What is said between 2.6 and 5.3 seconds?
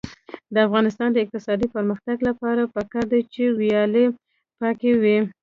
پکار ده چې ویالې پاکې وي.